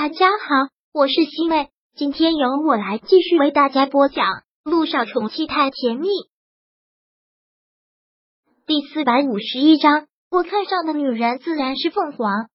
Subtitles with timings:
[0.00, 4.24] 大家好，我是西妹，今天由我来继续为大家播讲
[4.62, 6.06] 《路上宠妻太甜蜜》
[8.64, 10.06] 第四百五十一章。
[10.30, 12.48] 我看上的女人自然是凤凰。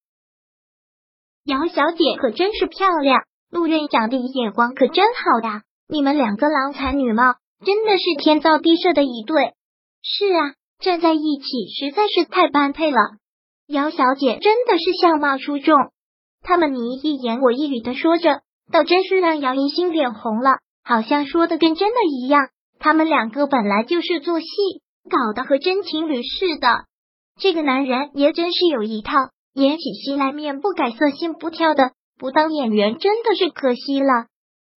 [1.43, 5.63] 姚小姐可真是漂亮，陆院长的眼光可真好呀！
[5.89, 7.35] 你们两个郎才女貌，
[7.65, 9.53] 真的是天造地设的一对。
[10.01, 12.97] 是啊，站在一起实在是太般配了。
[13.67, 15.91] 姚小姐真的是相貌出众。
[16.43, 22.49] 他们你一言我一语的说着，倒真是让姚一心脸红了，好像说的跟真的一样。
[22.79, 24.47] 他们两个本来就是做戏，
[25.09, 26.85] 搞得和真情侣似的。
[27.39, 29.13] 这个男人也真是有一套，
[29.53, 34.25] 演起戏来面不改色心不跳的，不当演员真的是可惜了。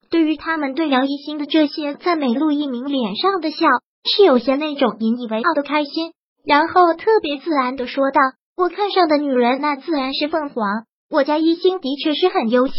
[0.08, 3.66] 对于他们对姚一新的这些赞美，陆一鸣脸上的笑
[4.04, 6.12] 是有些那种引以为傲的开心，
[6.44, 8.20] 然后特别自然的说道
[8.56, 10.64] ：“我看上的女人，那自然是凤凰。”
[11.08, 12.74] 我家一心的确是很优秀。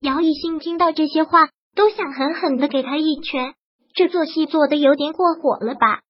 [0.00, 3.54] 姚一星听到这些话，都想狠狠的给他一拳。
[3.94, 6.02] 这做戏做的有点过火了吧？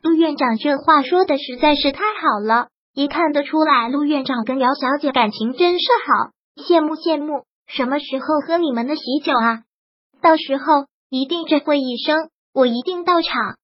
[0.00, 6.30] 陆院长这话说的实在是太好了，也看得出来陆院长跟姚小姐感情真是好，
[6.62, 7.44] 羡慕羡慕。
[7.66, 9.62] 什么时候喝你们的喜酒啊？
[10.20, 13.56] 到时候一定这会一声，我一定到场。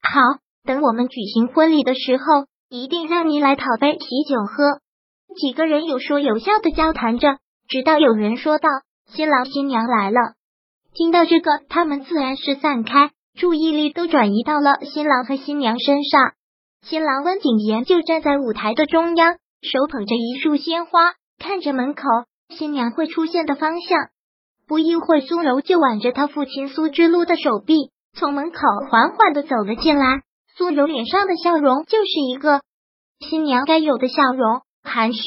[0.00, 0.20] 好，
[0.64, 4.80] 等我们举行婚礼的时候，一定让你来讨杯喜酒喝。
[5.36, 8.68] 几个人有说有笑的交谈着，直到有人说道
[9.12, 10.18] ：“新郎新娘来了。”
[10.94, 16.32] 听到这个，他们自然是散开，注意力都转移到了新郎和新娘身上。
[16.82, 22.02] 新郎温景言就站在舞台的中央，手捧着一束鲜花，看着门口
[22.48, 23.98] 新娘会出现的方向。
[24.66, 28.58] 不一会苏柔就挽着他父亲苏之路的手臂，从门口
[28.90, 30.22] 缓缓的走了进来。
[30.56, 32.62] 苏柔脸上的笑容就是一个
[33.20, 34.62] 新娘该有的笑容。
[34.96, 35.20] 含蓄，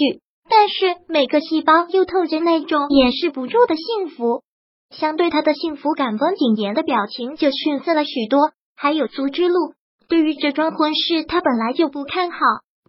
[0.49, 4.41] 但是每个细胞又透着那种掩饰不住的幸福。
[4.89, 8.49] 相对他的幸福感，温景言的表情就逊色了许多。
[8.75, 9.75] 还有足之路，
[10.07, 12.39] 对于这桩婚事，他本来就不看好，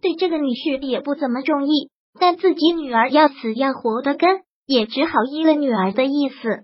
[0.01, 1.91] 对这个女婿也不怎么中意。
[2.19, 6.63] 但自己女儿要死要活的跟，也只好依了女儿的意思。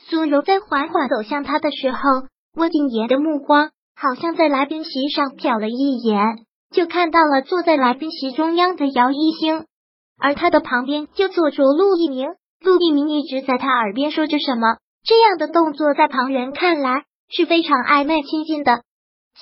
[0.00, 1.98] 苏柔在缓缓走向他的时候，
[2.56, 6.18] 温景言的目光好像在来宾席上瞟了一眼。
[6.72, 9.66] 就看到了坐在来宾席中央的姚一星，
[10.18, 12.28] 而他的旁边就坐着陆一鸣。
[12.60, 18.82] 陆一鸣一直在他耳边说着什么，这样的动作在旁人看来是非常暧昧亲近的。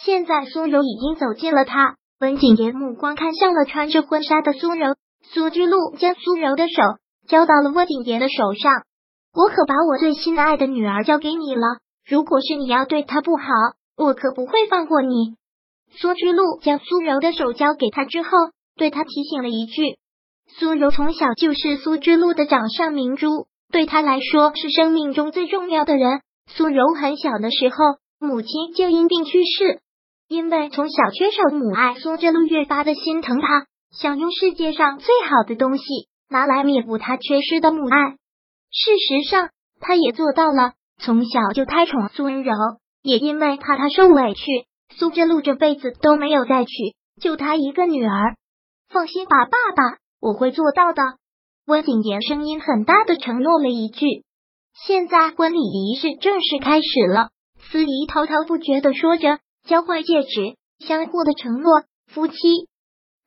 [0.04, 4.94] 现在苏柔已经走近了他，文景言目光看向了穿着婚纱的苏柔。
[5.22, 6.74] 苏之路将苏柔的手
[7.28, 8.72] 交到了温景言的手上，
[9.34, 13.44] 我可把我最心爱的女儿交给你了，如果是你要对她不好，
[13.96, 15.36] 我可不会放过你。
[15.96, 18.28] 苏之路将苏柔的手交给他之后，
[18.76, 19.96] 对他提醒了一句
[20.58, 26.20] ：“苏柔从小就是苏之路的掌上明珠，对他来说是生命中最重要的人。”
[26.52, 27.76] 苏柔很小的时候，
[28.18, 29.80] 母亲就因病去世，
[30.28, 35.84] 因为从小缺少母爱，苏之路越发的心疼他，想用世界上最好的东西
[36.28, 38.16] 拿来弥补他缺失的母爱。
[38.72, 42.52] 事实上，他也做到了，从小就太宠苏柔，
[43.02, 44.66] 也因为怕他受委屈。
[44.96, 46.70] 苏之路这辈子都没有再娶，
[47.20, 48.36] 就她一个女儿。
[48.88, 51.02] 放心吧，爸爸，我会做到的。
[51.66, 54.24] 温景言声音很大的承诺了一句。
[54.86, 62.34] 现在婚礼仪式正式开始了，司仪滔滔不绝的说着，交换戒指，相互的承诺，夫妻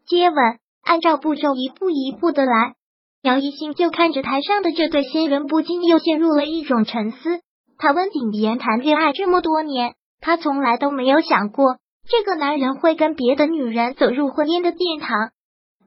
[0.05, 0.37] 接吻，
[0.83, 2.75] 按照步骤一步一步的来。
[3.21, 7.39] 姚一兴就看着台上的这对新人，不禁又陷入了一种沉思。
[7.77, 9.95] 他温景言谈恋爱这么多年。
[10.25, 11.75] 他从来都没有想过，
[12.07, 15.31] 这个男人会跟别的女人走入婚姻的殿堂。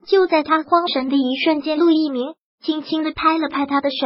[0.07, 3.97] 就在他慌神的一瞬间，陆一鸣轻轻的拍了拍他的手，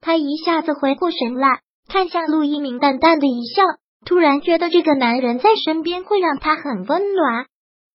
[0.00, 3.62] 他一下子回过神来，看向陆一鸣，淡淡的一笑，
[4.06, 7.44] 突然觉得这个男人在身边会让他很温暖。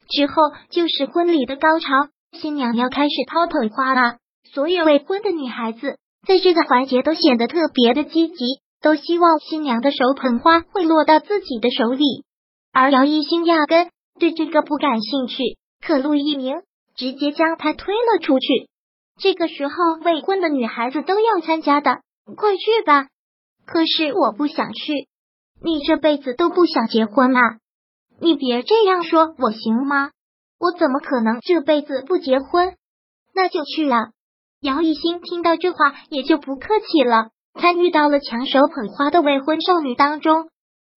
[0.09, 0.33] 之后
[0.69, 1.87] 就是婚礼的高潮，
[2.33, 4.17] 新娘要开始掏捧花了。
[4.53, 8.35] 所有未婚的女孩子在这个环节都显得特别的积极。
[8.81, 12.23] 都希望新娘的手捧花会落到自己的手里，
[12.71, 13.89] 而姚一星压根
[14.19, 15.57] 对这个不感兴趣。
[15.81, 16.61] 可陆一鸣
[16.95, 18.69] 直接将他推了出去。
[19.17, 19.73] 这个时候，
[20.03, 22.01] 未婚的女孩子都要参加的，
[22.35, 23.07] 快去吧！
[23.65, 25.07] 可是我不想去。
[25.61, 27.59] 你这辈子都不想结婚啊？
[28.21, 30.11] 你别这样说，我行吗？
[30.57, 32.75] 我怎么可能这辈子不结婚？
[33.33, 34.11] 那就去啊！
[34.61, 37.29] 姚一星听到这话，也就不客气了。
[37.53, 40.49] 参与到了抢手捧花的未婚少女当中，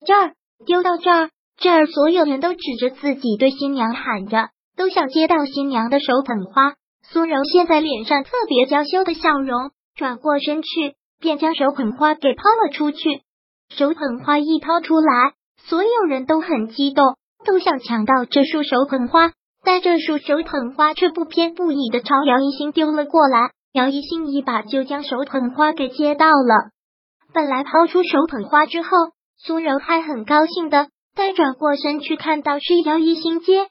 [0.05, 0.33] 这儿
[0.65, 6.73] 丢到这儿，这儿所有人都指着自己对新娘喊着，都想接到新娘的手捧花。
[7.03, 13.21] 苏柔现在脸上特别娇羞的笑容，转过身去，便将手捧花给抛了出去。
[13.69, 15.33] 手捧花一抛出来，
[15.65, 17.15] 所有人都很激动，
[17.45, 19.31] 都想抢到这束手捧花，
[19.63, 23.51] 但这束手捧花却不偏不倚的朝姚一星丢了过来。
[23.73, 26.71] 姚一星一把就将手捧花给接到了。
[27.33, 28.89] 本来抛出手捧花之后，
[29.37, 33.67] 苏柔还很高兴的，但转过身去看到是姚一星接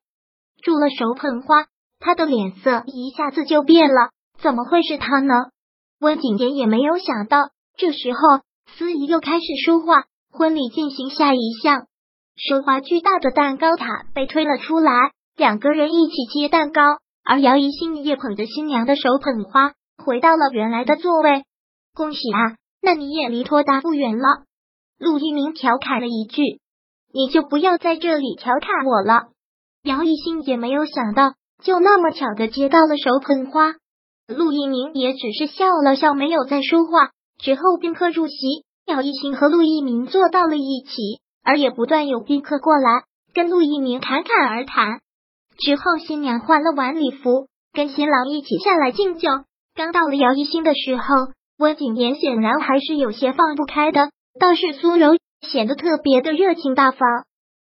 [0.63, 1.67] 住了手捧花，
[1.99, 4.11] 他的脸色一下子就变了。
[4.41, 5.35] 怎么会是他呢？
[6.01, 8.19] 温景言也没有想到，这时候
[8.75, 11.83] 司仪又开始说话，婚礼进行下一项，
[12.39, 14.93] 奢华巨大的蛋糕塔被推了出来，
[15.37, 16.81] 两个人一起接蛋糕，
[17.23, 21.45] 而姚一星也捧着新娘的手捧花回到了原来的座位。
[21.95, 24.45] 恭喜啊，那你也离脱大不远了。
[24.99, 26.43] 陆一鸣调侃了一句
[27.13, 29.29] ：“你就不要在这里调侃我了。”
[29.83, 33.75] 姚一星也没有想到，就那么巧的接到了手捧花。
[34.29, 37.11] 陆一鸣也只是笑了笑，没有再说话。
[37.39, 43.05] 之后宾客入席，姚一星和陆一鸣坐到了一起，而也不断有宾客过来
[43.35, 45.01] 跟陆一鸣侃侃而谈。
[45.59, 49.29] 之后新娘换了晚礼服，跟新郎一起下来敬酒。
[49.81, 51.05] 刚到了姚一星的时候，
[51.59, 57.01] 温景言显然还是有些放不开的，倒是苏柔显得特别的热情大方。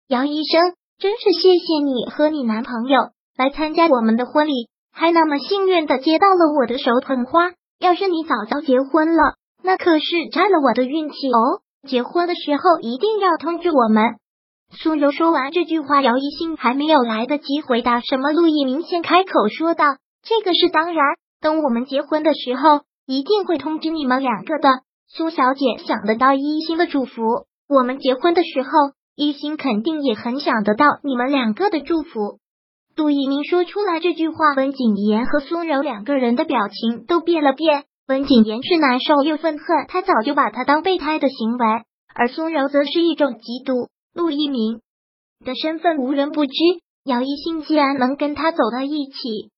[0.08, 4.52] 姚医生，真是谢谢你和你男朋友来参加我们的婚礼。
[4.94, 11.60] 还那么幸运的接到了我的手捧花，要是你早早结婚了，那可是摘了我的运气哦。
[11.86, 14.02] 结婚的时候一定要通知我们。
[14.70, 19.84] 苏柔说完这句话，姚一兴还没有来得及回答什么，陆毅明先开口说道
[20.24, 21.04] ：“这个是当然，
[21.41, 24.69] 等我们结婚的时候，一定会通知你们两个的。”
[25.09, 27.23] 苏小姐想得到一心的祝福，
[27.69, 28.71] 我们结婚的时候，
[29.15, 32.41] 一心肯定也很想得到你们两个的祝福。
[32.97, 37.85] 杜一鸣说出来这句话，温景言和苏柔两个人的表情都变了变。
[38.09, 41.83] 温景言是难受又愤恨，他早就把他当备胎的行为；
[42.15, 43.88] 而苏柔则是一种嫉妒。
[44.15, 44.81] 陆一鸣
[45.44, 46.53] 的身份无人不知，
[47.05, 49.50] 姚一兴既然能跟他走到一起，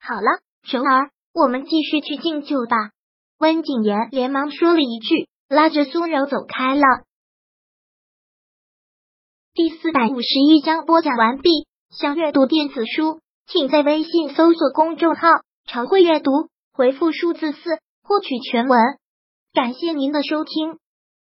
[0.00, 2.92] 好了，熊儿，我们继续去敬酒吧。
[3.38, 6.80] 温景言连忙说了一句，拉着苏柔走开了。
[9.52, 11.50] 第四百五十一章播讲完毕。
[11.90, 15.28] 想阅读电子书，请在微信搜索公众号
[15.68, 16.30] “常会阅读”，
[16.72, 17.58] 回复数字四
[18.02, 18.80] 获取全文。
[19.52, 20.78] 感谢您的收听。